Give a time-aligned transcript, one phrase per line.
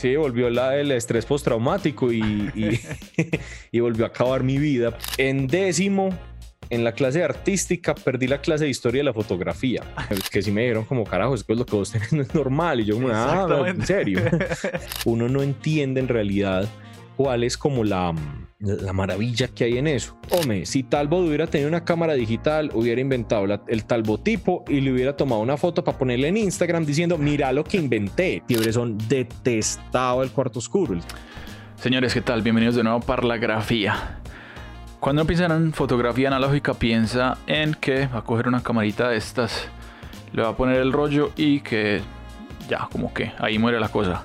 [0.00, 2.22] Sí, volvió la, el estrés postraumático y,
[2.54, 2.80] y,
[3.70, 4.96] y volvió a acabar mi vida.
[5.18, 6.08] En décimo,
[6.70, 9.82] en la clase de artística perdí la clase de historia de la fotografía.
[10.30, 12.80] Que sí me dijeron como, carajo, es que lo que vos tenés no es normal.
[12.80, 14.20] Y yo como, ah, en serio.
[15.04, 16.66] Uno no entiende en realidad
[17.22, 18.14] cuál es como la,
[18.60, 20.16] la maravilla que hay en eso.
[20.30, 25.14] Hombre, si Talbot hubiera tenido una cámara digital, hubiera inventado el Talbotipo y le hubiera
[25.14, 28.42] tomado una foto para ponerle en Instagram diciendo, mira lo que inventé.
[28.72, 30.98] son detestado el cuarto oscuro.
[31.76, 32.40] Señores, ¿qué tal?
[32.40, 34.18] Bienvenidos de nuevo a grafía.
[34.98, 39.68] Cuando piensa en fotografía analógica, piensa en que va a coger una camarita de estas,
[40.32, 42.00] le va a poner el rollo y que
[42.66, 44.24] ya, como que ahí muere la cosa.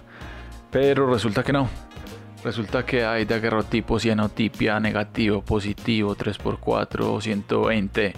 [0.72, 1.68] Pero resulta que no.
[2.46, 8.14] Resulta que hay daguerrotipo, cianotipia, negativo, positivo, 3x4, 120,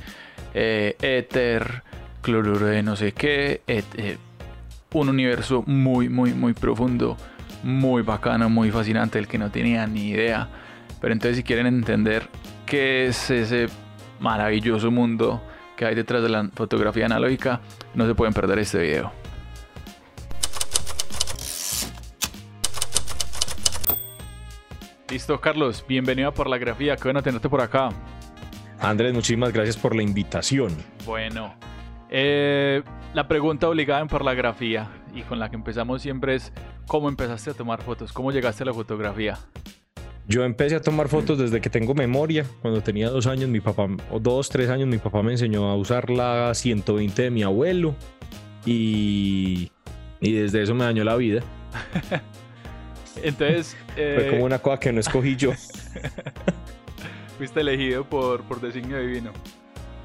[0.54, 1.82] eh, éter,
[2.22, 3.62] cloruro de no sé qué.
[3.66, 4.18] Eh,
[4.92, 7.16] un universo muy, muy, muy profundo,
[7.64, 10.50] muy bacano, muy fascinante, el que no tenía ni idea.
[11.00, 12.28] Pero entonces si quieren entender
[12.66, 13.68] qué es ese
[14.20, 15.42] maravilloso mundo
[15.78, 17.62] que hay detrás de la fotografía analógica,
[17.96, 19.27] no se pueden perder este video.
[25.18, 27.90] Listo, Carlos, bienvenido a Por la Grafía, qué bueno tenerte por acá.
[28.80, 30.78] Andrés, muchísimas gracias por la invitación.
[31.08, 31.56] Bueno,
[32.12, 32.84] eh,
[33.16, 36.54] la pregunta obligada en Por la Grafía y con la que empezamos siempre es,
[36.86, 38.14] ¿cómo empezaste a tomar fotos?
[38.14, 39.40] ¿Cómo llegaste a la fotografía?
[40.28, 42.46] Yo empecé a tomar fotos desde que tengo memoria.
[42.62, 45.76] Cuando tenía dos años, mi papá, o dos, tres años, mi papá me enseñó a
[45.76, 47.96] usar la 120 de mi abuelo.
[48.68, 49.72] Y,
[50.22, 51.42] y desde eso me dañó la vida.
[53.24, 53.76] Entonces.
[53.94, 55.52] Fue como eh, una cosa que no escogí yo.
[57.38, 59.32] Fuiste elegido por, por designio divino.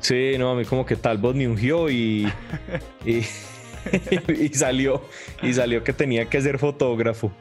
[0.00, 2.30] Sí, no, a mí como que Talbot me ungió y,
[3.06, 3.22] y,
[4.28, 5.02] y, salió,
[5.42, 7.32] y salió que tenía que ser fotógrafo.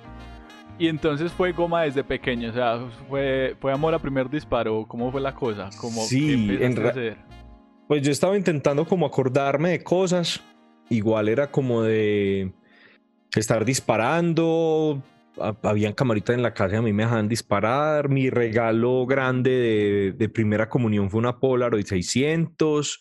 [0.77, 5.11] Y entonces fue goma desde pequeño, o sea, fue, fue amor a primer disparo, ¿cómo
[5.11, 5.69] fue la cosa?
[5.79, 7.17] ¿Cómo sí, en hacer?
[7.87, 10.41] Pues yo estaba intentando como acordarme de cosas,
[10.89, 12.51] igual era como de
[13.35, 15.03] estar disparando,
[15.63, 18.09] habían camaritas en la casa y a mí me dejaban disparar.
[18.09, 22.99] Mi regalo grande de, primera comunión fue una Polaroid 600.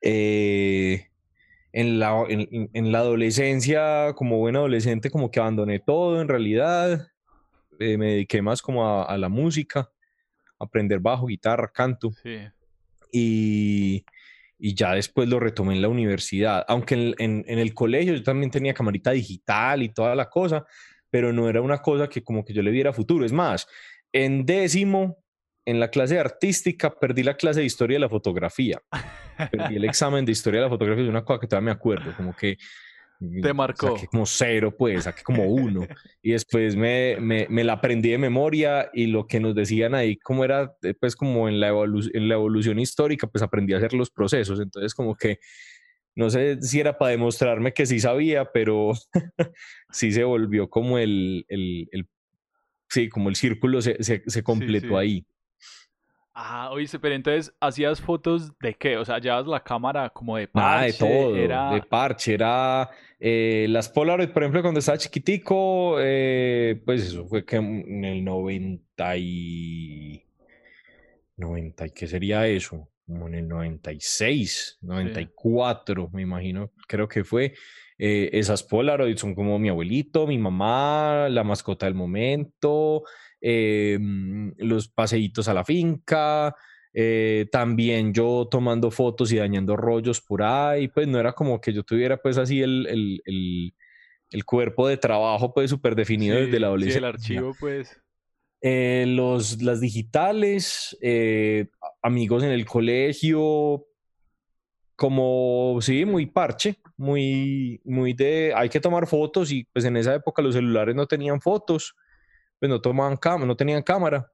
[0.00, 1.08] Eh,
[1.72, 7.08] en, la, en, la adolescencia, como buen adolescente, como que abandoné todo en realidad.
[7.80, 9.90] Eh, me dediqué más como a, la música,
[10.58, 12.12] aprender bajo, guitarra, canto.
[13.12, 14.04] Y,
[14.58, 16.64] y ya después lo retomé en la universidad.
[16.68, 20.64] Aunque en, en, el colegio yo también tenía camarita digital y toda la cosa,
[21.14, 23.24] pero no era una cosa que como que yo le viera futuro.
[23.24, 23.68] Es más,
[24.12, 25.22] en décimo,
[25.64, 28.82] en la clase de artística, perdí la clase de historia de la fotografía.
[29.52, 32.12] Perdí el examen de historia de la fotografía, es una cosa que todavía me acuerdo,
[32.16, 32.56] como que...
[33.40, 33.94] Te marcó.
[33.94, 35.86] Saqué como cero, pues, saqué como uno.
[36.20, 40.16] y después me, me, me, la aprendí de memoria y lo que nos decían ahí,
[40.16, 44.10] como era, pues, como en la, en la evolución histórica, pues aprendí a hacer los
[44.10, 44.58] procesos.
[44.58, 45.38] Entonces, como que
[46.16, 48.92] no sé si era para demostrarme que sí sabía, pero
[49.90, 52.08] sí se volvió como el, el,
[52.88, 55.26] sí, como el círculo se, se, completó ahí.
[56.32, 58.96] Ah, oíste, pero entonces, ¿hacías fotos de qué?
[58.96, 60.76] O sea, llevas la cámara como de parche.
[60.76, 61.72] Ah, de todo, era...
[61.72, 62.34] de parche.
[62.34, 68.04] Era eh, las Polaroid, por ejemplo, cuando estaba chiquitico, eh, pues eso fue que en
[68.04, 70.24] el 90 y...
[71.36, 72.88] 90, ¿y qué sería eso?
[73.06, 77.54] Como en el 96, 94, me imagino, creo que fue.
[77.98, 83.04] Eh, esas Polaroid son como mi abuelito, mi mamá, la mascota del momento,
[83.40, 83.98] eh,
[84.56, 86.54] los paseitos a la finca,
[86.92, 91.72] eh, también yo tomando fotos y dañando rollos por ahí, pues no era como que
[91.72, 93.74] yo tuviera pues así el, el, el,
[94.30, 97.00] el cuerpo de trabajo pues súper definido desde la adolescencia.
[97.00, 98.00] Sí, el archivo pues.
[98.64, 100.96] Los, las digitales,
[102.02, 103.86] amigos en el colegio,
[104.96, 110.14] como, sí, muy parche, muy, muy de, hay que tomar fotos y pues en esa
[110.14, 111.94] época los celulares no tenían fotos,
[112.58, 114.30] pues no tomaban cámara, no tenían cámara.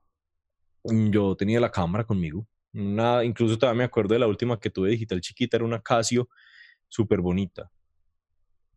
[0.84, 2.46] Yo tenía la cámara conmigo.
[2.72, 6.28] Una, incluso todavía me acuerdo de la última que tuve digital chiquita, era una Casio
[6.88, 7.70] súper bonita.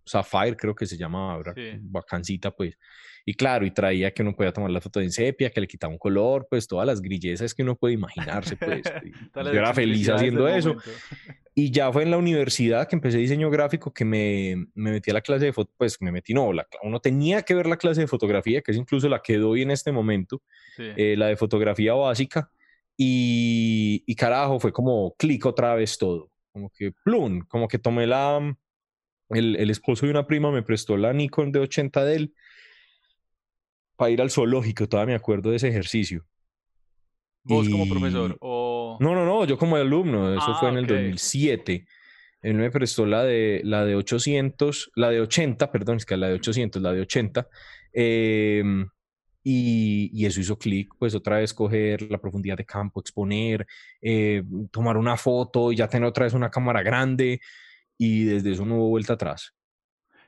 [0.06, 1.42] Sapphire creo que se llamaba,
[1.82, 2.78] bacancita pues.
[3.26, 5.94] Y claro, y traía que uno podía tomar la foto en sepia, que le quitaba
[5.94, 8.82] un color, pues todas las grillezas que uno puede imaginarse, pues.
[9.36, 10.76] yo era feliz haciendo eso.
[11.56, 15.14] Y ya fue en la universidad que empecé diseño gráfico que me, me metí a
[15.14, 18.02] la clase de foto, pues me metí, no, la, uno tenía que ver la clase
[18.02, 20.42] de fotografía, que es incluso la que doy en este momento,
[20.80, 22.50] eh, la de fotografía básica.
[22.98, 28.08] Y, y carajo, fue como clic otra vez todo, como que plum, como que tomé
[28.08, 28.40] la,
[29.34, 32.34] el, el, esposo de una prima me prestó la Nikon de 80 de él
[33.96, 36.26] para ir al zoológico, todavía me acuerdo de ese ejercicio.
[37.44, 38.98] ¿Vos como profesor o...?
[39.00, 41.86] No, no, no, yo como alumno, eso fue en ah, el 2007.
[42.42, 46.28] Él me prestó la de, la de 800, la de 80, perdón, es que la
[46.28, 47.48] de 800, la de 80.
[47.92, 48.88] Em,
[49.44, 53.66] y, eso hizo clic, pues otra vez coger la profundidad de campo, exponer,
[54.02, 57.42] eh, tomar una foto y ya tener otra vez una cámara grande
[57.98, 59.54] y desde eso no hubo vuelta atrás.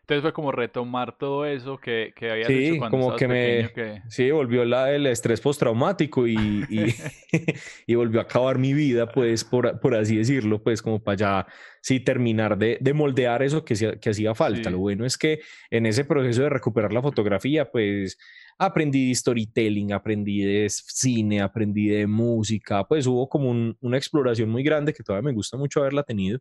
[0.06, 4.02] Entonces fue como retomar todo eso que, que había sí, hecho cuando como que me,
[4.08, 6.36] Sí, volvió la, el estrés postraumático y,
[6.70, 6.94] y,
[7.88, 11.48] y, volvió a acabar mi vida, pues, por, por, así decirlo, pues, como para ya,
[11.82, 14.70] sí, terminar de, de moldear eso que, que hacía falta.
[14.70, 15.40] Lo bueno es que
[15.72, 18.20] en ese proceso de recuperar la fotografía, pues,
[18.60, 24.62] aprendí de storytelling, aprendí de cine, aprendí de música, pues hubo como una exploración muy
[24.62, 26.40] grande que todavía me gusta mucho haberla tenido,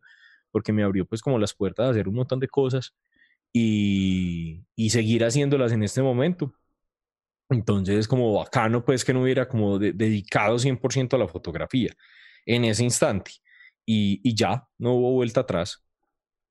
[0.54, 2.94] porque me abrió pues como las puertas a hacer un montón de cosas
[3.52, 6.54] y, seguir haciéndolas en este momento.
[7.50, 11.92] Entonces es como bacano pues que no hubiera como dedicado 100% a la fotografía
[12.46, 13.32] en ese instante
[13.84, 15.84] y, ya, no hubo vuelta atrás.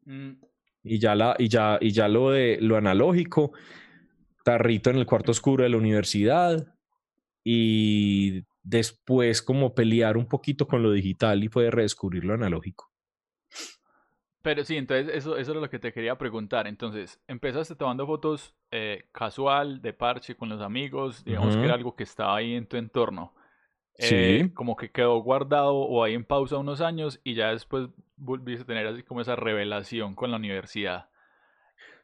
[0.03, 0.33] Mm.
[0.83, 3.53] Y ya, la, y, ya, y ya lo de lo analógico,
[4.44, 6.75] tarrito en el cuarto oscuro de la universidad
[7.41, 12.92] y después como pelear un poquito con lo digital y poder redescubrir lo analógico.
[14.43, 16.67] Pero sí, entonces eso, eso era lo que te quería preguntar.
[16.67, 21.95] Entonces, empezaste tomando fotos eh, casual, de parche, con los amigos, digamos que era algo
[21.95, 23.33] que estaba ahí en tu entorno.
[23.97, 24.49] Eh, sí.
[24.49, 27.87] Como que quedó guardado o ahí en pausa unos años y ya después
[28.17, 31.07] volviste a tener así como esa revelación con la universidad.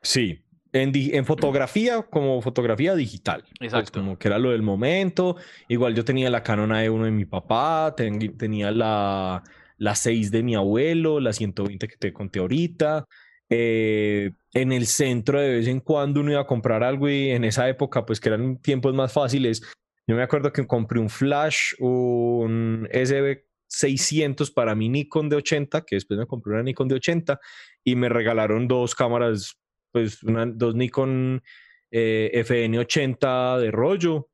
[0.02, 3.44] Sí, en, en, fotografía como fotografía digital.
[3.60, 4.00] Pues, Exacto.
[4.00, 5.36] como que era lo del momento.
[5.68, 9.44] Igual yo tenía la Canon A1 de mi papá, tenía la
[9.80, 13.06] la 6 de mi abuelo, la 120 que te conté ahorita.
[13.50, 17.44] Eh, en el centro de vez en cuando uno iba a comprar algo y en
[17.44, 19.64] esa época, pues que eran tiempos más fáciles.
[20.06, 25.96] Yo me acuerdo que compré un flash, un SB600 para mi Nikon de 80, que
[25.96, 27.40] después me compré una Nikon de 80
[27.84, 29.56] y me regalaron dos cámaras,
[29.92, 31.42] pues una, dos Nikon
[31.92, 34.30] eh, FN80 de rollo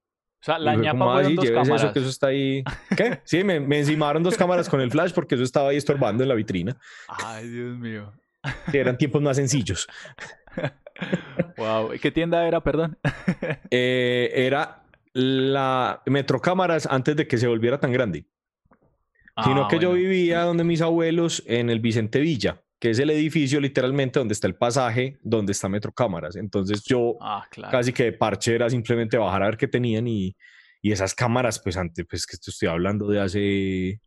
[0.45, 1.83] sea, la ñapa fueron dos cámaras.
[1.83, 2.63] Eso, que eso está ahí.
[2.95, 3.19] ¿Qué?
[3.23, 6.29] Sí, me, me, encimaron dos cámaras con el flash porque eso estaba ahí estorbando en
[6.29, 6.77] la vitrina.
[7.07, 8.13] Ay, Dios mío.
[8.71, 9.87] Que eran tiempos más sencillos.
[11.57, 11.89] wow.
[11.99, 12.97] ¿Qué tienda era, perdón?
[13.71, 14.83] Eh, era
[15.13, 18.27] la Metrocámaras antes de que se volviera tan grande.
[19.43, 23.09] Sino ah, que yo vivía donde mis abuelos en el Vicente Villa que es el
[23.09, 26.35] edificio literalmente donde está el pasaje, donde está Metro Cámaras.
[26.35, 30.35] Entonces yo ah, casi que de parche era simplemente bajar a ver qué tenían y,
[30.81, 34.01] y esas cámaras, pues antes, pues que estoy hablando de hace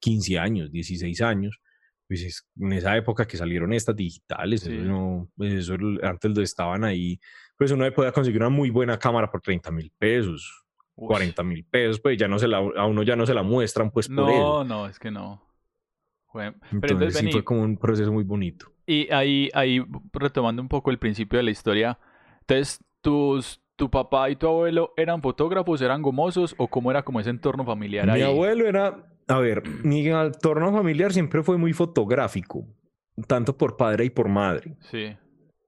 [0.00, 1.60] 15 años, 16 años,
[2.06, 7.20] pues en esa época que salieron estas digitales, eso no, pues eso antes estaban ahí,
[7.56, 12.00] pues uno podía conseguir una muy buena cámara por 30 mil pesos, 40 mil pesos,
[12.00, 14.28] pues ya no se la, a uno ya no se la muestran pues por no,
[14.28, 14.40] eso.
[14.40, 15.47] No, no, es que no.
[16.32, 18.66] Pero entonces, sí fue como un proceso muy bonito.
[18.86, 21.98] Y ahí, ahí, retomando un poco el principio de la historia,
[22.40, 27.20] entonces, tus, ¿tu papá y tu abuelo eran fotógrafos, eran gomosos o cómo era como
[27.20, 32.66] ese entorno familiar mi abuelo era, a ver, mi entorno familiar siempre fue muy fotográfico,
[33.26, 34.76] tanto por padre y por madre.
[34.80, 35.16] Sí.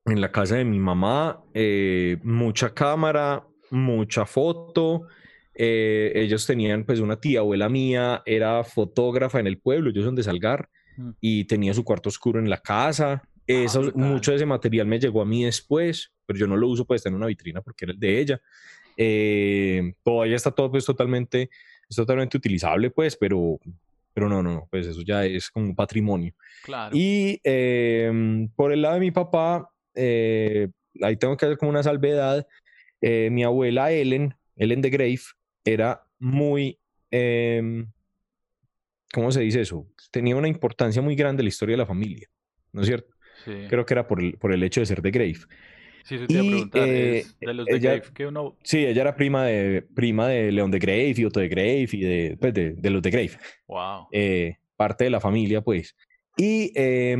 [0.07, 5.03] En la casa de mi mamá, eh, mucha cámara, mucha foto,
[5.63, 10.15] eh, ellos tenían, pues una tía abuela mía era fotógrafa en el pueblo, ellos son
[10.15, 11.11] de Salgar, mm.
[11.21, 13.23] y tenía su cuarto oscuro en la casa.
[13.23, 16.67] Ah, Eso, mucho de ese material me llegó a mí después, pero yo no lo
[16.67, 18.41] uso, pues está en una vitrina porque era el de ella.
[18.97, 21.51] Eh, todavía está todo pues totalmente,
[21.87, 23.61] es totalmente utilizable, pues, pero,
[24.15, 26.33] pero no, no, pues eso ya es como un patrimonio.
[26.65, 26.97] Claro.
[26.97, 30.71] Y em, por el lado de mi papá, eh,
[31.03, 32.47] ahí tengo que hacer como una salvedad.
[33.03, 35.21] Eh, mi abuela Ellen, Ellen de Grave,
[35.65, 36.79] era muy,
[37.11, 37.85] eh,
[39.13, 39.87] ¿cómo se dice eso?
[40.11, 42.29] Tenía una importancia muy grande en la historia de la familia,
[42.73, 43.15] ¿no es cierto?
[43.45, 45.39] Creo que era por el, por el hecho de ser de Grave.
[46.05, 48.57] Sí, se te iba a preguntar, eh, de los de Grave, que uno...
[48.63, 52.01] Sí, ella era prima de, prima de León de Grave y Otto de Grave y
[52.01, 53.33] de, pues, de, de, los de Grave.
[53.67, 54.09] Wow.
[54.13, 55.97] Eh, parte de la familia, pues.
[56.37, 57.17] Y eh,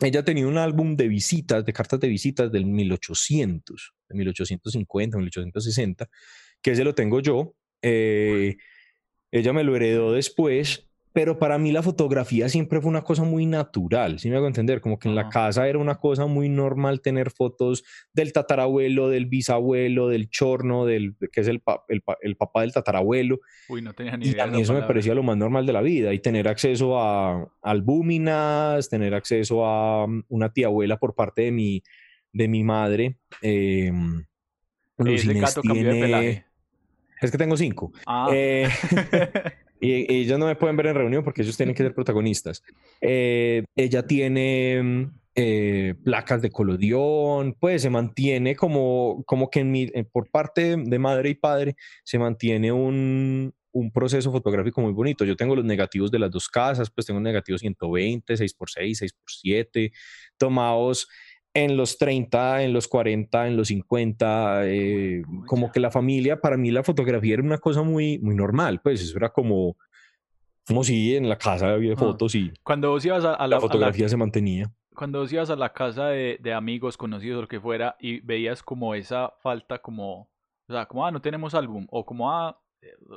[0.00, 6.08] ella tenía un álbum de visitas, de cartas de visitas del 1800, de 1850, 1860,
[6.62, 7.54] que ese lo tengo yo.
[7.82, 8.56] Eh,
[9.32, 13.44] ella me lo heredó después, pero para mí la fotografía siempre fue una cosa muy
[13.44, 17.00] natural, si me hago entender, como que en la casa era una cosa muy normal
[17.00, 22.72] tener fotos del tatarabuelo, del bisabuelo, del chorno, del, que es el, el, papá del
[22.72, 23.40] tatarabuelo.
[23.68, 24.46] Uy, no tenía ni idea.
[24.46, 27.00] Y a mí eso me parecía lo más normal de la vida, y tener acceso
[27.00, 31.82] a albúminas, tener acceso a mm, una tía abuela por parte de mi,
[32.32, 33.18] de mi madre.
[33.42, 33.92] Eh,
[34.98, 36.49] Ese gato cambió de pelaje.
[37.20, 37.92] Es que tengo cinco.
[38.06, 38.28] Ah.
[38.32, 38.68] Eh,
[39.80, 42.62] y, ellos no me pueden ver en reunión porque ellos tienen que ser protagonistas.
[43.00, 49.70] Eh, ella tiene mm, eh, placas de colodión, pues se mantiene como, como que en
[49.70, 55.24] mi, por parte de madre y padre se mantiene un, un proceso fotográfico muy bonito.
[55.24, 59.92] Yo tengo los negativos de las dos casas, pues tengo negativos 120, 6x6, 6x7,
[60.36, 61.08] tomados
[61.54, 66.56] en los 30, en los 40, en los 50, eh, como que la familia, para
[66.56, 69.76] mí la fotografía era una cosa muy, muy normal, pues eso era como,
[70.66, 71.96] como si en la casa había ah.
[71.96, 74.70] fotos y cuando vos ibas a, la, fotografía se mantenía.
[74.94, 78.20] Cuando vos ibas a la casa de, de amigos, conocidos, o lo que fuera, y
[78.20, 80.28] veías como esa falta, como,
[80.68, 82.59] o sea, como, ah, no tenemos álbum, o como, ah,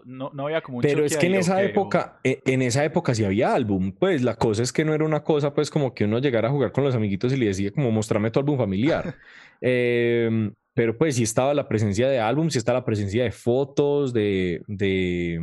[0.06, 3.16] no, no había como un Pero es que en esa época, e, en esa época
[3.16, 3.94] sí había álbum.
[3.94, 6.52] Pues la cosa es que no era una cosa, pues como que uno llegara a
[6.52, 9.16] jugar con los amiguitos y le decía como mostrame tu álbum familiar.
[9.66, 14.12] Em, pero pues sí estaba la presencia de álbum, sí está la presencia de fotos,
[14.12, 15.40] de, de,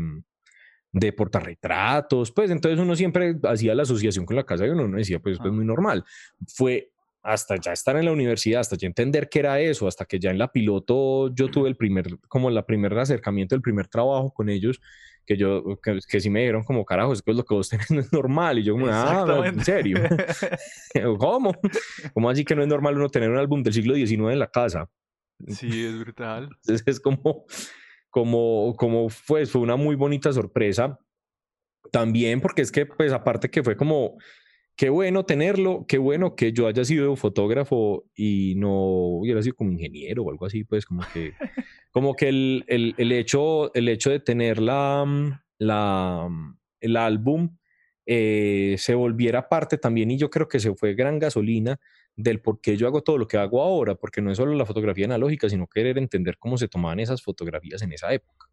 [0.93, 2.31] de portarretratos.
[2.31, 5.41] Pues entonces uno siempre hacía la asociación con la casa y uno decía, pues es
[5.43, 5.50] ah.
[5.50, 6.05] muy normal.
[6.47, 6.91] Fue
[7.23, 10.31] hasta ya estar en la universidad, hasta ya entender qué era eso, hasta que ya
[10.31, 14.49] en la piloto yo tuve el primer, como la primer acercamiento, el primer trabajo con
[14.49, 14.81] ellos,
[15.27, 17.91] que yo, que, que sí me dieron como, carajo, es que lo que vos tenés
[17.91, 18.59] no es normal.
[18.59, 19.99] Y yo como, ah, en serio.
[21.19, 21.53] ¿Cómo?
[22.15, 24.50] ¿Cómo así que no es normal uno tener un álbum del siglo XIX en la
[24.50, 24.89] casa?
[25.47, 26.45] Sí, es brutal.
[26.45, 27.45] Entonces es como,
[28.11, 30.99] como, como fue, fue una muy bonita sorpresa.
[31.93, 34.17] También porque es que, pues aparte que fue como,
[34.80, 39.72] qué bueno tenerlo, qué bueno que yo haya sido fotógrafo y no hubiera sido como
[39.72, 41.34] ingeniero o algo así, pues como que,
[41.90, 46.96] como que el, el, el hecho, el hecho de tener la, mm, la, mm, el
[46.96, 47.58] álbum
[48.06, 51.78] eh, se volviera parte también y yo creo que se fue gran gasolina
[52.16, 54.64] del por qué yo hago todo lo que hago ahora, porque no es solo la
[54.64, 58.46] fotografía analógica, sino querer entender cómo se tomaban esas fotografías en esa época.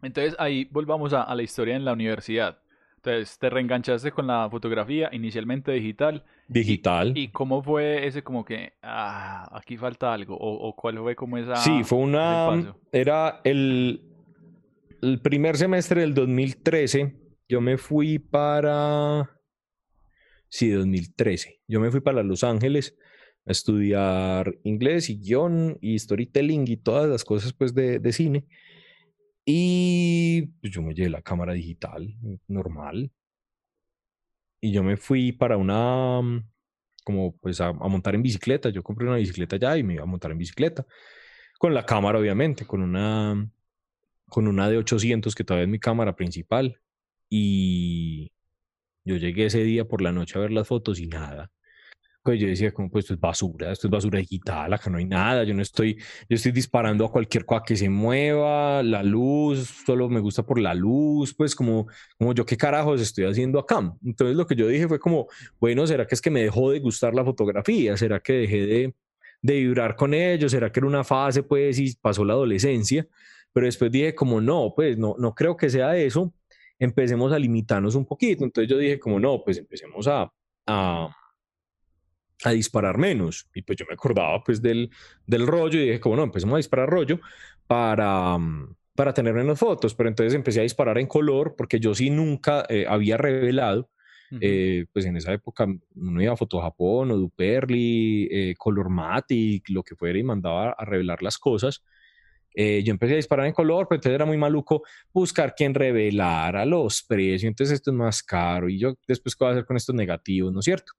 [0.00, 2.63] Entonces ahí volvamos a, a la historia en la universidad.
[3.04, 6.24] Entonces, te reenganchaste con la fotografía, inicialmente digital.
[6.48, 7.12] Digital.
[7.14, 10.38] ¿Y, cómo fue ese como que, ah, aquí falta algo?
[10.40, 11.56] ¿O, cuál fue como esa...
[11.56, 12.74] Sí, fue una...
[12.92, 14.00] Era el,
[15.02, 17.14] el primer semestre del 2013.
[17.46, 19.30] Yo me fui para...
[20.48, 21.60] Sí, 2013.
[21.68, 22.96] Yo me fui para Los Ángeles
[23.44, 28.46] a estudiar inglés y guion y storytelling y todas las cosas pues de, de cine.
[29.44, 32.14] Y pues, yo me llevé la cámara digital
[32.48, 33.10] normal.
[34.60, 36.48] Y yo me fui para una, mm,
[37.04, 38.70] como pues a, montar en bicicleta.
[38.70, 40.86] Yo compré una bicicleta ya y me iba a montar en bicicleta.
[41.58, 43.50] Con la cámara, obviamente, con una,
[44.28, 46.80] con una de 800 que todavía es mi cámara principal.
[47.30, 48.32] Y
[49.04, 51.52] yo llegué ese día por la noche a ver las fotos y nada
[52.24, 55.04] pues yo decía como pues esto es basura, esto es basura digital, acá no hay
[55.04, 59.68] nada, yo no estoy, yo estoy disparando a cualquier cosa que se mueva, la luz,
[59.86, 61.86] solo me gusta por la luz, pues como,
[62.18, 63.94] como yo qué carajos estoy haciendo acá.
[64.02, 65.26] Entonces lo que yo dije fue como,
[65.60, 67.94] bueno, ¿será que es que me dejó de gustar la fotografía?
[67.98, 68.94] ¿Será que dejé de,
[69.42, 70.50] de vibrar con ellos?
[70.52, 73.06] ¿Será que era una fase pues y pasó la adolescencia?
[73.52, 76.32] Pero después dije como, no, pues no, no creo que sea eso,
[76.78, 78.44] empecemos a limitarnos un poquito.
[78.44, 80.32] Entonces yo dije como, no, pues empecemos a...
[80.66, 81.14] a
[82.42, 83.48] a disparar menos.
[83.54, 84.90] Y pues yo me acordaba pues del,
[85.26, 87.20] del rollo y dije, como no, empecemos a disparar rollo
[87.66, 89.94] para, mm, para tener menos fotos.
[89.94, 93.90] Pero entonces empecé a disparar en color porque yo sí nunca eh, había revelado.
[94.40, 95.64] Eh, pues en esa época
[95.94, 100.84] uno iba a Foto Japón o Duperli, eh, Colormatic, lo que fuera y mandaba a
[100.84, 101.84] revelar las cosas.
[102.54, 106.64] Eh, yo empecé a disparar en color, pero entonces era muy maluco buscar quién revelara
[106.64, 107.44] los precios.
[107.44, 108.68] Entonces esto es más caro.
[108.68, 110.52] Y yo después, ¿qué voy a hacer con estos negativos?
[110.52, 110.92] ¿No es cierto?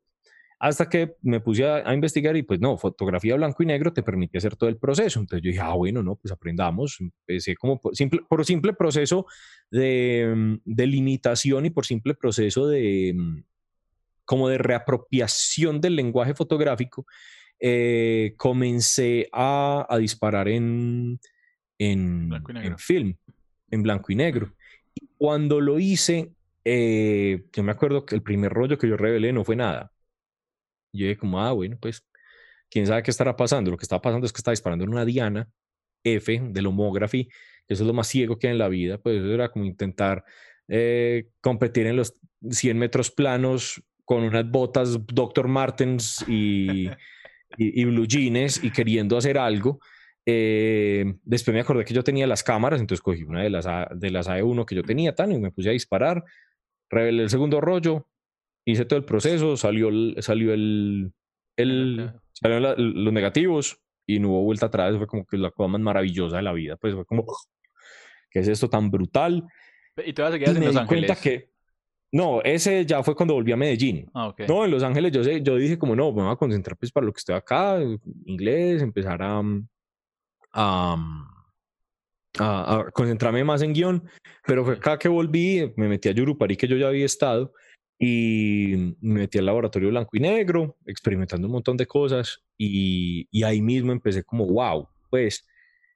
[0.60, 4.38] Hasta que me puse a, investigar y pues no, fotografía blanco y negro te permite
[4.38, 5.20] hacer todo el proceso.
[5.20, 6.98] Entonces yo dije, ah, bueno, no, pues aprendamos.
[7.00, 9.26] Empecé como por simple, por simple proceso
[9.70, 13.44] de, mm, de limitación y por simple proceso de mm,
[14.24, 17.06] como de reapropiación del lenguaje fotográfico,
[17.60, 21.20] eh, comencé a, a, disparar en,
[21.78, 23.16] en, en, film,
[23.70, 24.54] en blanco y negro.
[24.96, 26.32] Y cuando lo hice,
[26.64, 29.92] eh, yo me acuerdo que el primer rollo que yo revelé no fue nada
[30.96, 32.06] yo dije como, ah, bueno, pues,
[32.70, 33.72] quién sabe qué estará pasando.
[33.72, 35.50] Lo que estaba pasando es que estaba disparando en una Diana
[36.04, 37.30] F del homography,
[37.68, 40.24] eso es lo más ciego que hay en la vida, pues eso era como intentar
[40.68, 42.14] eh, competir en los
[42.48, 45.48] 100 metros planos con unas botas Dr.
[45.48, 46.90] Martens y,
[47.58, 49.80] y, blue jeans y queriendo hacer algo.
[50.28, 54.12] Eh, después me acordé que yo tenía las cámaras, entonces cogí una de las, de
[54.12, 56.24] las AE1 que yo tenía tan y me puse a disparar.
[56.90, 58.08] Revelé el segundo rollo,
[58.66, 61.14] hice todo el proceso, salió el, salió el,
[61.56, 65.82] el salieron los negativos, y no hubo vuelta atrás, fue como que la cosa más
[65.82, 67.26] maravillosa de la vida, pues fue como,
[68.30, 69.44] ¿qué es esto tan brutal?
[70.06, 71.20] ¿Y te vas a quedar en Los Ángeles?
[71.20, 71.52] que,
[72.12, 74.10] no, ese ya fue cuando volví a Medellín.
[74.14, 74.48] Ah, okay.
[74.48, 76.92] No, en Los Ángeles yo, sé, yo dije como, no, me voy a concentrar pues
[76.92, 77.80] para lo que estoy acá,
[78.26, 79.42] inglés, empezar a,
[80.54, 80.96] a,
[82.38, 84.08] a, concentrarme más en guion,
[84.46, 87.54] pero fue acá que volví, me metí a Yurupari que yo ya había estado
[87.98, 93.44] y me metí al laboratorio blanco y negro, experimentando un montón de cosas y, y,
[93.44, 95.48] ahí mismo empecé como, wow, pues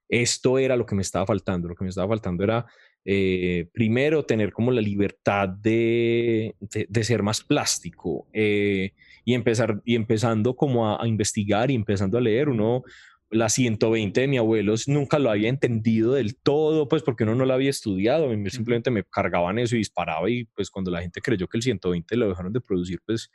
[0.08, 2.66] esto era lo que me estaba faltando, lo que me estaba faltando era
[3.06, 8.92] eh, primero tener como la libertad de, de, ser más plástico eh,
[9.24, 12.84] y empezar y empezando como a, a, investigar y empezando a leer uno
[13.32, 17.46] la 120 de mi abuelo nunca lo había entendido del todo, pues porque uno no
[17.46, 21.48] lo había estudiado, simplemente me cargaban eso y disparaba y pues cuando la gente creyó
[21.48, 23.30] que el 120 lo dejaron de producir, pues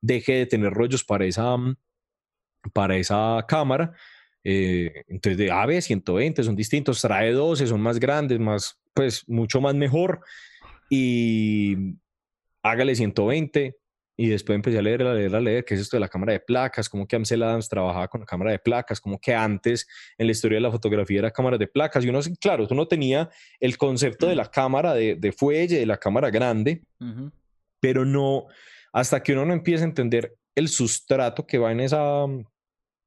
[0.00, 1.56] dejé de tener rollos para esa,
[2.72, 3.92] para esa cámara.
[4.42, 9.60] Eh, entonces de AB 120 son distintos, trae 12, son más grandes, más, pues mucho
[9.60, 10.20] más mejor
[10.90, 11.76] y
[12.62, 13.76] hágale 120
[14.16, 16.32] y después empecé a leer, a leer, a leer, qué es esto de la cámara
[16.32, 19.88] de placas, cómo que Amsel Adams trabajaba con la cámara de placas, como que antes
[20.16, 22.04] en la historia de la fotografía era cámara de placas.
[22.04, 23.28] Y uno, claro, tú no tenía
[23.58, 26.82] el concepto de la cámara de, de fuelle, de la cámara grande,
[27.80, 28.46] pero no,
[28.92, 32.24] hasta que uno no empieza a entender el sustrato que va en esa,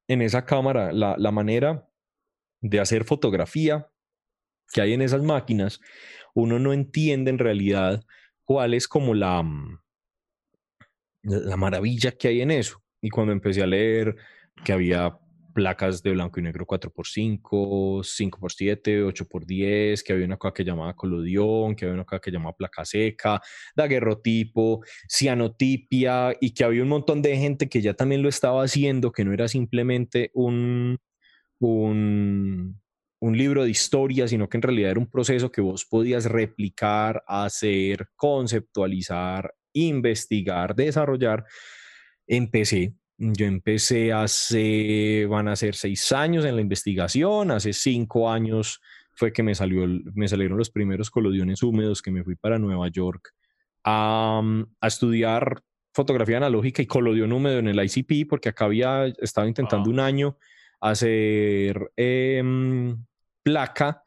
[0.08, 1.88] en esa cámara, la, la manera
[2.60, 3.88] de hacer fotografía
[4.74, 5.80] que hay en esas máquinas,
[6.34, 8.04] uno no entiende en realidad
[8.44, 9.42] cuál es como la
[11.28, 12.82] la maravilla que hay en eso.
[13.02, 14.16] Y cuando empecé a leer
[14.64, 15.18] que había
[15.54, 21.76] placas de blanco y negro 4x5, 5x7, 8x10, que había una cosa que llamaba colodión,
[21.76, 23.42] que había una cosa que llamaba placa seca,
[23.76, 29.12] daguerrotipo, cianotipia, y que había un montón de gente que ya también lo estaba haciendo,
[29.12, 31.00] que no era simplemente un,
[31.60, 32.80] un,
[33.20, 37.24] un libro de historia, sino que en realidad era un proceso que vos podías replicar,
[37.26, 41.46] hacer, conceptualizar investigar, desarrollar,
[42.26, 42.94] empecé.
[43.18, 48.80] Yo empecé hace, van a ser seis años en la investigación, hace cinco años
[49.16, 52.88] fue que me, salió, me salieron los primeros colodiones húmedos que me fui para Nueva
[52.90, 53.34] York
[53.84, 54.42] a,
[54.80, 59.90] a estudiar fotografía analógica y colodión húmedo en el ICP, porque acá había estado intentando
[59.90, 60.38] un año
[60.80, 62.44] hacer eh,
[63.42, 64.04] placa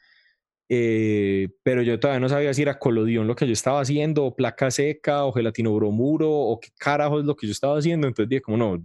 [0.73, 4.37] eh, pero yo todavía no sabía si era colodión lo que yo estaba haciendo, o
[4.37, 8.07] placa seca, o gelatino bromuro, o qué carajo es lo que yo estaba haciendo.
[8.07, 8.81] Entonces dije, como no,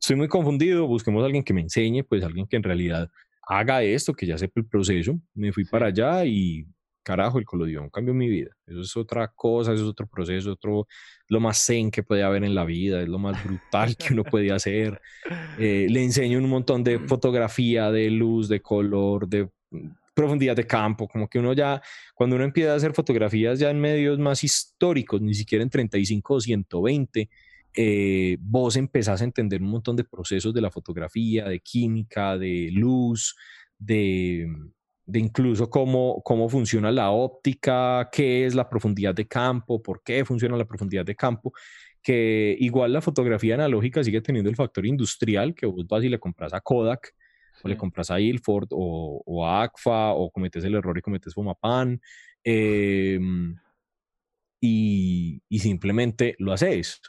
[0.00, 3.10] estoy muy confundido, busquemos a alguien que me enseñe, pues alguien que en realidad
[3.48, 5.18] haga esto, que ya sepa el proceso.
[5.34, 6.64] Me fui para allá y
[7.02, 8.50] carajo, el colodión cambió mi vida.
[8.64, 10.86] Eso es otra cosa, eso es otro proceso, otro,
[11.28, 14.22] lo más zen que puede haber en la vida, es lo más brutal que uno
[14.22, 15.00] puede hacer.
[15.58, 19.48] Eh, le enseño un montón de fotografía, de luz, de color, de
[20.16, 21.80] profundidad de campo, como que uno ya,
[22.14, 26.34] cuando uno empieza a hacer fotografías ya en medios más históricos, ni siquiera en 35
[26.34, 27.28] o 120,
[27.74, 32.70] eh, vos empezás a entender un montón de procesos de la fotografía, de química, de
[32.72, 33.36] luz,
[33.78, 34.48] de,
[35.04, 40.24] de incluso cómo, cómo funciona la óptica, qué es la profundidad de campo, por qué
[40.24, 41.52] funciona la profundidad de campo,
[42.02, 46.18] que igual la fotografía analógica sigue teniendo el factor industrial, que vos vas y le
[46.18, 47.12] compras a Kodak,
[47.62, 51.34] o le compras a Ilford o, o, a ACFA o cometes el error y cometes
[51.34, 52.00] Fomapan
[52.44, 53.18] eh,
[54.60, 57.00] y, y, simplemente lo haces.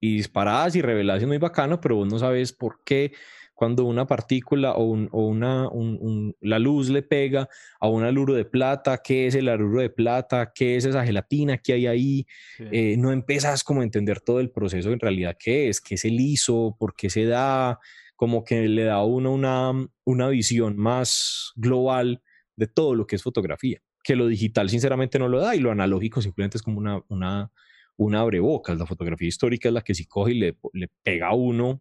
[0.00, 3.12] Y disparás y revelás es muy bacano, pero vos no sabes por qué
[3.60, 7.46] cuando una partícula o, un, o una, un, la luz le pega
[7.78, 11.58] a un aluro de plata, qué es el aluro de plata, qué es esa gelatina
[11.58, 12.26] que hay ahí,
[12.58, 16.06] eh, no empiezas como a entender todo el proceso en realidad qué es, qué es
[16.06, 17.78] el ISO, por qué se da,
[18.20, 19.72] como que le da a uno una,
[20.04, 22.22] una visión más global
[22.54, 25.70] de todo lo que es fotografía, que lo digital sinceramente no lo da y lo
[25.70, 27.50] analógico simplemente es como una, una,
[27.96, 28.76] una abrebocas.
[28.76, 31.80] La fotografía histórica es la que sí coge y le, le pega a uno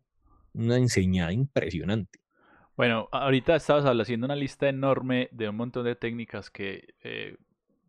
[0.54, 2.20] una enseñada impresionante.
[2.78, 7.36] Bueno, ahorita estabas haciendo una lista enorme de un montón de técnicas que eh,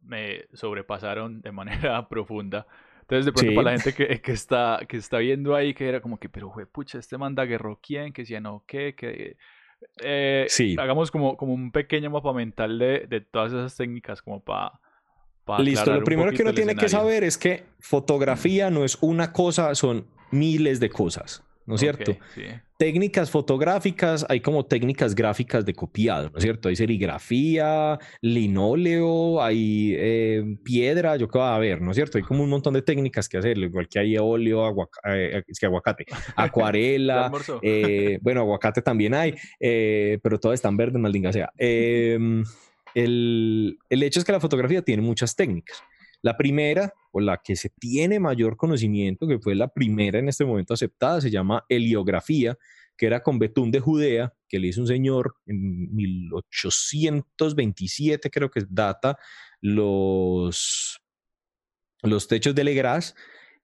[0.02, 2.66] me sobrepasaron de manera profunda.
[3.10, 6.00] Entonces, de pronto, para la gente que, que, está, que está viendo ahí, que era
[6.00, 9.36] como que, pero, güey, pucha, este manda guerrero quién, que si no, qué, que...
[10.00, 10.76] Eh, sí.
[10.78, 14.78] Hagamos como, como un pequeño mapa mental de, de todas esas técnicas, como para...
[15.58, 19.74] Listo, lo primero que uno tiene que saber es que fotografía no es una cosa,
[19.74, 21.42] son miles de cosas.
[21.70, 22.16] ¿No es cierto?
[22.76, 26.68] Técnicas fotográficas, hay como técnicas gráficas de copiado, ¿no es cierto?
[26.68, 32.18] Hay serigrafía, linóleo, hay eh, piedra, yo qué va a ver, ¿no es cierto?
[32.18, 35.66] Hay como un montón de técnicas que hacer, igual que hay óleo, eh, es que
[35.66, 36.06] aguacate,
[36.36, 37.30] acuarela,
[37.62, 41.52] eh, bueno, aguacate también hay, pero todas están verdes, maldinga sea.
[41.56, 42.42] Em,
[42.94, 45.80] el, el hecho es que la fotografía tiene muchas técnicas.
[46.22, 50.44] La primera, o la que se tiene mayor conocimiento, que fue la primera en este
[50.44, 52.58] momento aceptada, se llama heliografía,
[52.96, 58.64] que era con betún de Judea, que le hizo un señor en 1827, creo que
[58.68, 59.18] data
[59.62, 61.00] los,
[62.02, 63.14] los techos de Legras.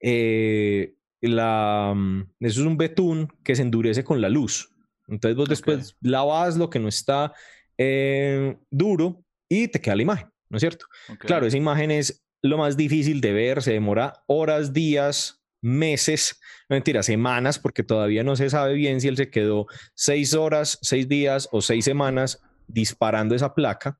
[0.00, 1.94] Eh, la,
[2.40, 4.70] eso es un betún que se endurece con la luz.
[5.08, 7.32] Entonces vos después lavas lo que no está
[7.78, 10.86] eh, duro y te queda la imagen, ¿no es cierto?
[11.20, 16.76] Claro, esa imagen es lo más difícil de ver, se demora horas, días, meses, no
[16.76, 21.08] mentira, semanas, porque todavía no se sabe bien si él se quedó seis horas, seis
[21.08, 23.98] días o seis semanas disparando esa placa,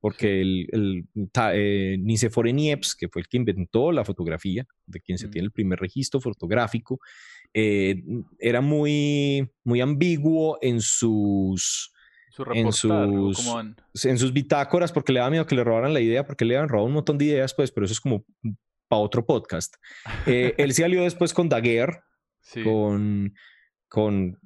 [0.00, 1.04] porque el, el
[1.52, 5.52] eh, Nicefore Niepce, que fue el que inventó la fotografía, de quien se tiene el
[5.52, 7.00] primer registro fotográfico,
[7.54, 8.02] eh,
[8.38, 11.92] era muy, muy ambiguo en sus
[12.52, 13.54] en, sus,
[14.04, 16.68] en sus bitácoras porque le da miedo que le robaran la idea, porque le habían
[16.68, 18.24] robado un montón de ideas, pues, pero eso es como
[18.88, 19.74] para otro podcast.
[20.26, 22.00] Eh, él se alió después con Daguerre,
[22.64, 23.34] con,
[23.88, 24.38] con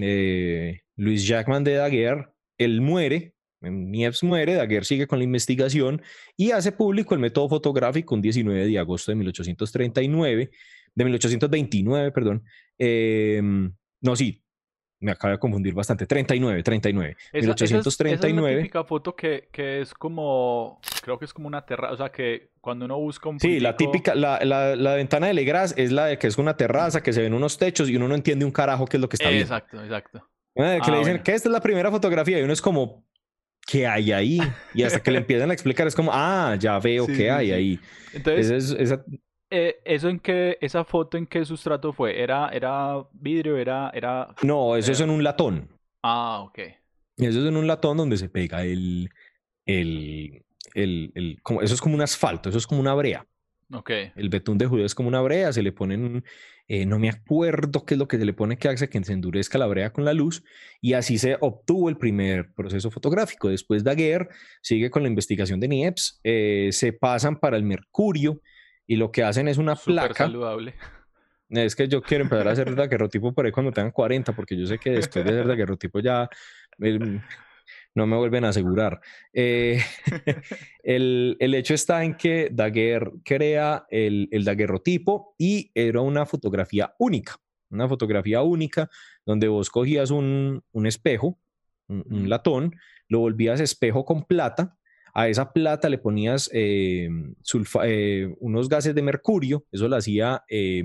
[0.00, 2.28] eh, Luis Jackman de Daguerre.
[2.58, 6.02] Él muere, Niepce muere, Daguerre sigue con la investigación
[6.36, 10.50] y hace público el método fotográfico un 19 de agosto de 1839,
[10.94, 12.44] de 1829, perdón.
[12.78, 14.41] Em, no, sí,
[15.02, 16.06] me acaba de confundir bastante.
[16.06, 17.16] 39, 39.
[17.32, 18.50] Esa, 1839.
[18.50, 21.96] Esa es, típica foto que, que, es como, creo que es como una terraza, o
[21.96, 23.40] sea, que cuando uno busca un...
[23.40, 26.56] Sí, la típica, la, la, la, ventana de Legras es la de que es una
[26.56, 29.08] terraza, que se ven unos techos y uno no entiende un carajo qué es lo
[29.08, 29.44] que está viendo.
[29.44, 30.28] Exacto, exacto.
[30.54, 33.04] Eh, que le ah, dicen que esta es la primera fotografía y uno es como,
[33.66, 34.40] ¿qué hay ahí?
[34.74, 37.80] Y hasta que le empiezan a explicar es como, ah, ya veo qué hay ahí.
[38.12, 39.04] Entonces, esa,
[39.52, 42.20] eh, ¿Eso en qué, esa foto en qué sustrato fue?
[42.20, 43.56] ¿Era, era vidrio?
[43.56, 44.34] ¿Era, era...
[44.42, 45.68] No, eso es en un latón.
[46.02, 46.58] Ah, ok.
[47.18, 49.10] Eso es en un latón donde se pega el,
[49.66, 50.42] el,
[50.74, 53.26] el, el como, eso es como un asfalto, eso es como una brea.
[53.72, 53.90] Ok.
[54.16, 56.24] El betún de judeo es como una brea, se le ponen,
[56.68, 59.12] eh, no me acuerdo qué es lo que se le pone que hace que se
[59.12, 60.42] endurezca la brea con la luz,
[60.80, 63.48] y así se obtuvo el primer proceso fotográfico.
[63.48, 64.28] Después Daguerre
[64.60, 68.40] sigue con la investigación de Niepce, eh, se pasan para el mercurio,
[68.92, 70.12] y lo que hacen es una placa.
[70.12, 70.74] saludable.
[71.48, 74.66] Es que yo quiero empezar a hacer daguerrotipo por ahí cuando tengan 40, porque yo
[74.66, 76.28] sé que después de hacer daguerrotipo ya
[76.78, 77.18] em,
[77.94, 79.00] no me vuelven a asegurar.
[79.32, 79.80] Eh,
[80.82, 86.94] el, el, hecho está en que Daguerre crea el, el daguerrotipo y era una fotografía
[86.98, 87.38] única,
[87.70, 88.90] una fotografía única
[89.24, 91.38] donde vos cogías un, un espejo,
[91.88, 92.76] un latón,
[93.08, 94.76] lo volvías espejo con plata
[95.12, 97.08] a esa plata le ponías eh,
[97.84, 100.84] eh, unos gases de mercurio, eso lo hacía eh,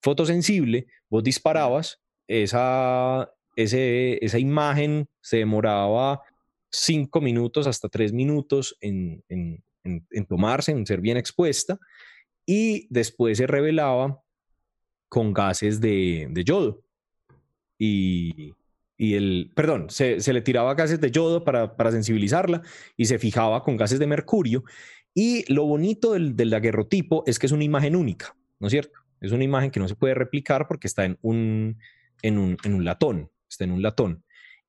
[0.00, 6.22] fotosensible, vos disparabas, esa, esa imagen se demoraba
[6.70, 9.22] cinco minutos hasta tres minutos en,
[10.28, 11.78] tomarse, en ser bien expuesta,
[12.46, 14.18] y después se revelaba
[15.08, 16.82] con gases de, de yodo.
[17.78, 18.54] Y,
[19.02, 22.62] y el, perdón, se, se, le tiraba gases de yodo para, para, sensibilizarla
[22.96, 24.62] y se fijaba con gases de mercurio.
[25.12, 29.00] Y lo bonito del, del daguerrotipo es que es una imagen única, ¿no es cierto?
[29.20, 31.78] Es una imagen que no se puede replicar porque está en un,
[32.22, 34.22] en un, en un latón, está en un latón.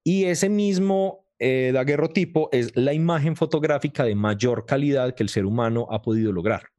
[0.04, 5.46] Y ese mismo eh, daguerrotipo es la imagen fotográfica de mayor calidad que el ser
[5.46, 6.70] humano ha podido lograr.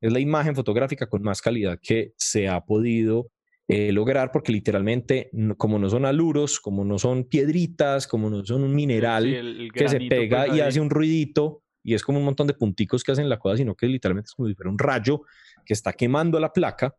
[0.00, 3.32] Es la imagen fotográfica con más calidad que se ha podido
[3.68, 8.64] eh, lograr porque literalmente como no son aluros, como no son piedritas, como no son
[8.64, 12.46] un mineral que se pega pues, y hace un ruidito y es como un montón
[12.46, 15.22] de punticos que hacen la cosa, sino que literalmente es como si fuera un rayo
[15.64, 16.94] que está quemando la placa.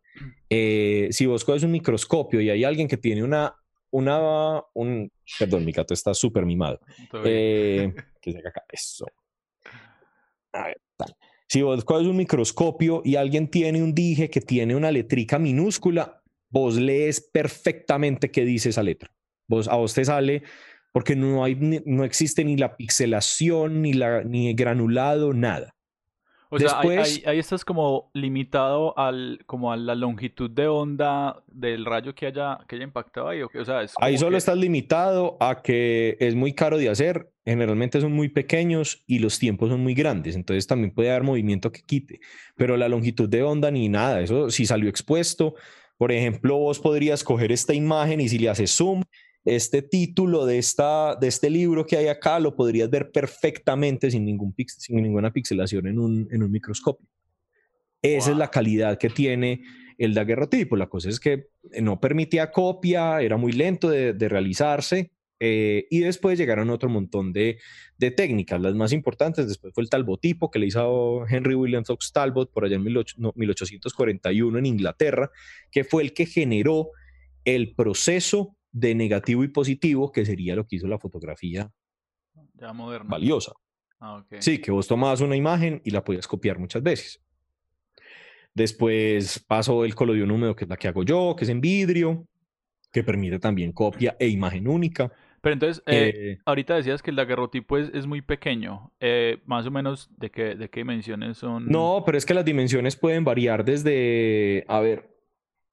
[0.49, 3.56] Eh, si vos coges un microscopio y hay alguien que tiene una,
[3.91, 6.80] una, un, perdón, mi gato está súper mimado.
[7.23, 9.06] Eh, que se acá, eso.
[10.54, 11.15] A ver, tal.
[11.47, 16.22] Si vos coges un microscopio y alguien tiene un dije que tiene una letrica minúscula,
[16.54, 19.12] vos lees perfectamente qué dice esa letra.
[19.48, 20.44] Vos, a vos te sale
[20.92, 25.76] porque no, hay, no existe ni la pixelación, ni, la, ni granulado, nada.
[26.52, 32.13] O sea, ahí, estás como limitado al, como a la longitud de onda del rayo
[32.13, 33.42] que haya, que haya impactado ahí.
[33.42, 38.12] O, sea, ahí solo estás limitado a que es muy caro de hacer, generalmente son
[38.12, 42.20] muy pequeños y los tiempos son muy grandes, entonces también puede haber movimiento que quite,
[42.56, 45.56] pero la longitud de onda ni nada, eso si salió expuesto,
[45.97, 49.03] Por ejemplo, vos podrías coger esta imagen y si le haces zoom,
[49.45, 54.25] este título de, esta, de este libro que hay acá lo podrías ver perfectamente sin,
[54.25, 57.08] ningún sin ninguna pixelación en un, en un microscopio.
[58.01, 59.62] Esa es la calidad que tiene
[59.97, 60.75] el daguerrotipo.
[60.75, 61.47] La cosa es que
[61.82, 65.12] no permitía copia, era muy lento de, de realizarse
[65.45, 67.60] eh, y después llegaron otro montón de,
[67.97, 68.62] de, técnicas.
[68.62, 72.63] Las más importantes después fue el talbotipo que le hizo Henry William Fox Talbot por
[72.63, 75.29] allá en 1841 en Inglaterra,
[75.69, 76.91] que fue el que generó
[77.43, 81.69] el proceso de negativo y positivo, que sería lo que hizo la fotografía
[82.53, 83.10] ya moderna.
[83.10, 83.51] valiosa.
[83.99, 87.21] Ah, sí, que vos tomabas una imagen y la podías copiar muchas veces.
[88.53, 92.29] Después pasó el colodión húmedo, que es la que hago yo, que es en vidrio,
[92.93, 95.12] que permite también copia e imagen única.
[95.43, 98.93] Pero entonces, eh, eh, ahorita decías que el daguerrotipo es, es muy pequeño.
[99.01, 101.67] Eh, más o menos, ¿de qué, ¿de qué dimensiones son?
[101.67, 105.10] No, pero es que las dimensiones pueden variar desde, a ver,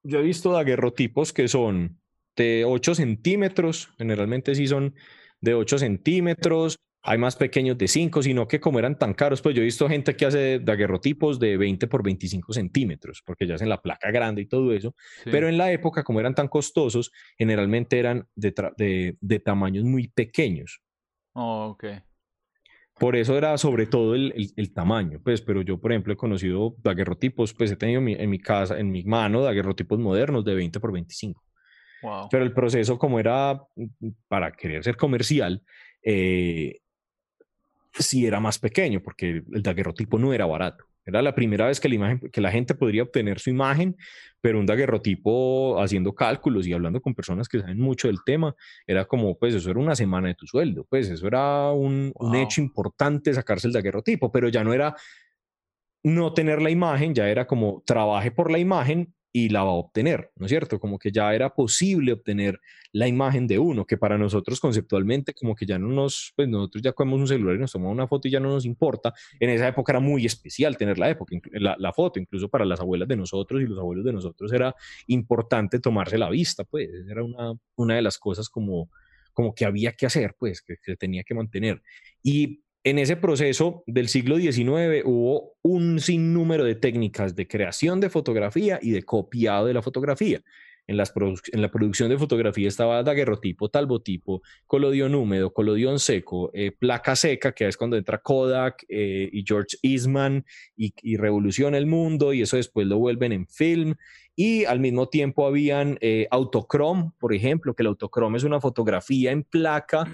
[0.03, 2.01] yo he visto daguerrotipos que son
[2.35, 4.93] de 8 centímetros, generalmente sí son
[5.39, 9.55] de 8 centímetros, hay más pequeños de 5, sino que como eran tan caros, pues
[9.55, 13.69] yo he visto gente que hace daguerrotipos de 20 por 25 centímetros, porque ya hacen
[13.69, 17.97] la placa grande y todo eso, pero en la época, como eran tan costosos, generalmente
[17.97, 20.81] eran de, de, tamaños muy pequeños.
[21.33, 21.85] Oh, ok.
[22.99, 26.75] Por eso era sobre todo el, el, tamaño, pues, pero yo, por ejemplo, he conocido
[26.83, 30.91] daguerrotipos, pues he tenido en mi casa, en mi mano, daguerrotipos modernos de 20 por
[30.91, 31.43] 25.
[32.03, 32.27] Wow.
[32.29, 35.63] Pero el proceso, como era mm, para querer ser comercial,
[36.03, 36.81] eh,
[37.93, 40.85] si era más pequeño, porque el daguerrotipo no era barato.
[41.05, 43.97] Era la primera vez que la, imagen, que la gente podría obtener su imagen,
[44.39, 49.05] pero un daguerrotipo haciendo cálculos y hablando con personas que saben mucho del tema, era
[49.05, 52.61] como, pues eso era una semana de tu sueldo, pues eso era un, un hecho
[52.61, 54.95] importante sacarse el daguerrotipo, pero ya no era
[56.03, 59.73] no tener la imagen, ya era como trabaje por la imagen y la va a
[59.75, 60.79] obtener, ¿no es cierto?
[60.79, 62.59] Como que ya era posible obtener
[62.91, 66.83] la imagen de uno, que para nosotros conceptualmente como que ya no nos, pues nosotros
[66.83, 69.13] ya cogemos un celular y nos tomamos una foto y ya no nos importa.
[69.39, 73.07] En esa época era muy especial tener la, época, la, foto, incluso para las abuelas
[73.07, 74.75] de nosotros y los abuelos de nosotros era
[75.07, 78.89] importante tomarse la vista, pues era una, una de las cosas como,
[79.33, 81.81] como que había que hacer, pues que se tenía que mantener.
[82.21, 88.09] Y en ese proceso del siglo XIX hubo un sinnúmero de técnicas de creación de
[88.09, 90.41] fotografía y de copiado de la fotografía.
[90.87, 97.53] En, la producción de fotografía estaba daguerrotipo, talbotipo, colodión húmedo, colodión seco, eh, placa seca,
[97.53, 100.43] que es cuando entra Kodak eh, y George Eastman
[100.75, 103.95] y, y, revoluciona el mundo y eso después lo vuelven en film.
[104.35, 109.31] Y al mismo tiempo habían eh, autocrom, por ejemplo, que el autocrom es una fotografía
[109.31, 110.05] en placa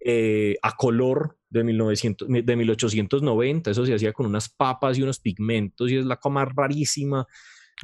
[0.00, 3.70] eh, a color de, 1900, de 1890.
[3.70, 7.26] Eso se hacía con unas papas y unos pigmentos y es la coma rarísima.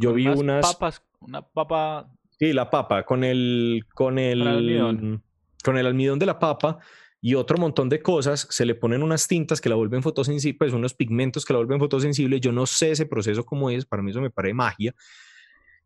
[0.01, 2.09] Yo vi unas papas, una papa.
[2.39, 5.23] Sí, la papa con el con el, almidón.
[5.63, 6.79] con el almidón de la papa
[7.21, 8.47] y otro montón de cosas.
[8.51, 11.79] Se le ponen unas tintas que la vuelven fotosensible, pues unos pigmentos que la vuelven
[11.79, 12.41] fotosensible.
[12.41, 13.87] Yo no sé ese proceso cómo es.
[13.87, 14.95] Para mí eso me parece magia.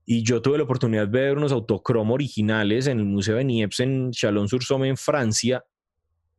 [0.05, 3.83] Y yo tuve la oportunidad de ver unos autocromo originales en el Museo de Niepce
[3.83, 5.63] en Chalon-sur-Somme en Francia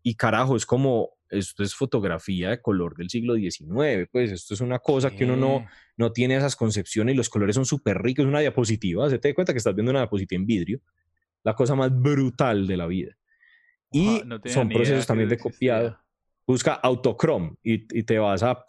[0.04, 4.62] y carajo, es como, esto es fotografía de color del siglo XIX, pues esto es
[4.62, 5.66] una cosa que uno no,
[5.98, 9.30] no tiene esas concepciones y los colores son súper ricos, es una diapositiva, se te
[9.30, 10.82] da cuenta que estás viendo una diapositiva en vidrio,
[11.44, 13.16] la cosa más brutal de la vida.
[13.92, 15.98] Y son procesos también de copiado.
[16.46, 18.64] Busca autocrom y, y, te vas a...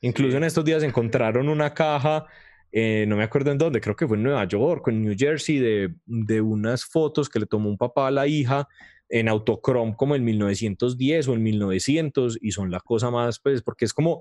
[0.00, 2.26] Incluso en estos días encontraron una caja,
[2.72, 5.58] eh, no me acuerdo en dónde, creo que fue en Nueva York en New Jersey,
[5.58, 8.68] de, de unas fotos que le tomó un papá a la hija
[9.08, 13.84] en autocrom como en 1910 o en 1900 y son la cosa más, pues, porque
[13.84, 14.20] es como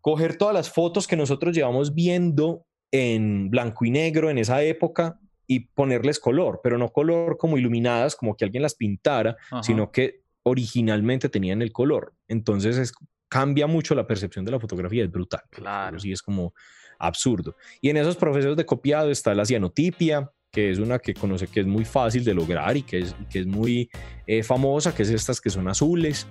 [0.00, 5.18] coger todas las fotos que nosotros llevamos viendo en blanco y negro en esa época
[5.46, 10.22] y ponerles color, pero no color como iluminadas, como que alguien las pintara, sino que
[10.42, 12.14] originalmente tenían el color.
[12.28, 12.92] Entonces es,
[13.28, 15.42] cambia mucho la percepción de la fotografía, es brutal.
[15.50, 15.98] Claro.
[15.98, 16.54] Sí, es como
[16.98, 17.56] absurdo.
[17.80, 21.60] Y en esos procesos de copiado está la cianotipia, que es una que conoce que
[21.60, 23.90] es muy fácil de lograr y que es, que es muy
[24.26, 26.26] eh, famosa, que es estas que son azules,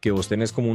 [0.00, 0.72] que vos tenés como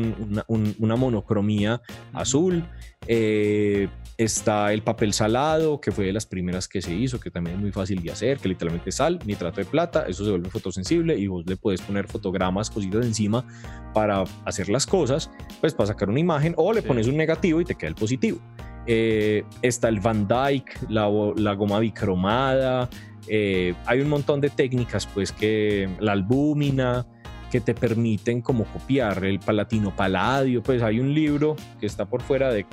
[0.48, 1.82] una, monocromía
[2.13, 2.63] azul.
[3.08, 7.58] Eh, está el papel salado, que fue de las primeras que se hizo, que también
[7.58, 11.15] es muy fácil de hacer, que literalmente sal, nitrato de plata, eso se vuelve fotosensible
[11.17, 13.46] y vos le puedes poner fotogramas, cositas encima
[13.93, 17.65] para hacer las cosas, pues para sacar una imagen, o le pones un negativo y
[17.65, 18.39] te queda el positivo.
[18.88, 21.06] Eh, está el Van Dyke, la,
[21.54, 22.89] goma bicromada,
[23.28, 27.06] eh, hay un montón de técnicas, pues que la albúmina,
[27.52, 32.21] que te permiten como copiar el palatino paladio, pues hay un libro que está por
[32.21, 32.65] fuera de,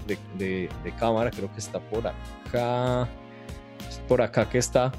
[0.98, 3.08] cámara, creo que está por acá,
[4.08, 4.92] por acá que está,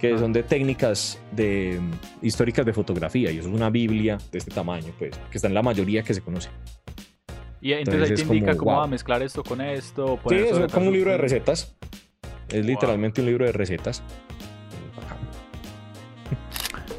[0.00, 1.80] que son de técnicas de,
[2.22, 5.54] históricas de fotografía, y eso es una Biblia de este tamaño, pues, que está en
[5.54, 6.50] la mayoría que se conoce.
[7.66, 10.20] Y entonces, ahí te indica cómo va a mezclar esto con esto.
[10.28, 11.74] Sí, es como un libro de recetas.
[12.48, 14.04] Es literalmente un libro de recetas.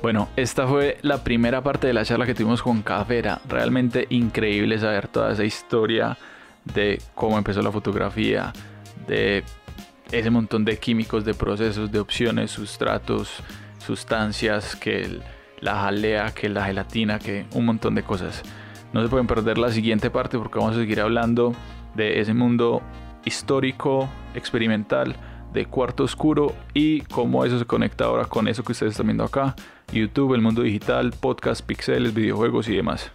[0.02, 3.40] Bueno, esta fue la primera parte de la charla que tuvimos con Cafera.
[3.48, 6.18] Realmente increíble saber toda esa historia
[6.66, 8.52] de cómo empezó la fotografía,
[9.08, 9.46] de
[10.12, 13.42] ese montón de químicos, de procesos, de opciones, sustratos,
[13.78, 15.22] sustancias, que
[15.62, 18.44] la jalea, que la gelatina, que un montón de cosas.
[18.94, 21.54] No se pueden perder la siguiente parte porque vamos a seguir hablando
[21.96, 22.82] de ese mundo
[23.26, 25.16] histórico, experimental,
[25.54, 29.24] de cuarto oscuro y cómo eso se conecta ahora con eso que ustedes están viendo
[29.24, 29.56] acá,
[29.92, 33.12] YouTube, el mundo digital, podcast, pixeles, videojuegos y demás.